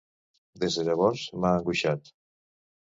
[0.63, 2.15] Des de llavors m'ha angoixat.